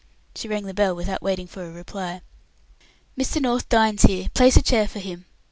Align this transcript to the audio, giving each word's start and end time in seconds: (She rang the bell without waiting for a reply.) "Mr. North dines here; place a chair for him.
(She 0.35 0.47
rang 0.47 0.63
the 0.65 0.73
bell 0.73 0.95
without 0.95 1.21
waiting 1.21 1.45
for 1.45 1.63
a 1.63 1.69
reply.) 1.69 2.23
"Mr. 3.15 3.39
North 3.39 3.69
dines 3.69 4.01
here; 4.01 4.29
place 4.33 4.57
a 4.57 4.63
chair 4.63 4.87
for 4.87 4.97
him. 4.97 5.25